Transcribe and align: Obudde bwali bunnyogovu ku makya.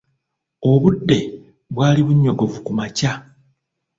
Obudde 0.71 1.17
bwali 1.73 2.01
bunnyogovu 2.05 2.57
ku 2.65 2.71
makya. 2.77 3.11